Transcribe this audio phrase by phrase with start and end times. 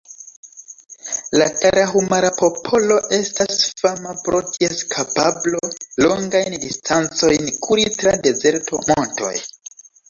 [1.41, 5.63] La Tarahumara-popolo estas fama pro ties kapablo,
[6.07, 9.35] longajn distancojn kuri tra dezerto, montoj.